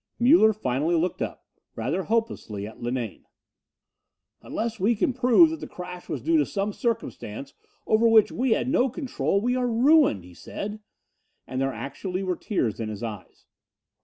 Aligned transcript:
Muller 0.17 0.51
finally 0.51 0.95
looked 0.95 1.21
up, 1.21 1.45
rather 1.75 2.01
hopelessly, 2.05 2.65
at 2.65 2.81
Linane. 2.81 3.23
"Unless 4.41 4.79
we 4.79 4.95
can 4.95 5.13
prove 5.13 5.51
that 5.51 5.59
the 5.59 5.67
crash 5.67 6.09
was 6.09 6.23
due 6.23 6.37
to 6.39 6.45
some 6.47 6.73
circumstance 6.73 7.53
over 7.85 8.07
which 8.07 8.31
we 8.31 8.53
had 8.53 8.67
no 8.67 8.89
control, 8.89 9.39
we 9.39 9.55
are 9.55 9.67
ruined," 9.67 10.23
he 10.23 10.33
said, 10.33 10.79
and 11.45 11.61
there 11.61 11.71
actually 11.71 12.23
were 12.23 12.35
tears 12.35 12.79
in 12.79 12.89
his 12.89 13.03
eyes. 13.03 13.45